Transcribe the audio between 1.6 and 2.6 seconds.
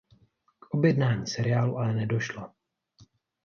ale nedošlo.